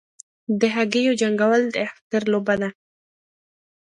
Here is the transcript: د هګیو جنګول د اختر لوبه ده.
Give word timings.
د 0.59 0.61
هګیو 0.75 1.17
جنګول 1.21 1.63
د 1.69 1.75
اختر 1.87 2.21
لوبه 2.33 2.55
ده. 2.61 2.69